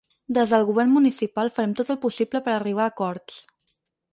[0.35, 3.37] Des del govern municipal farem tot el possible per a arribar a acords.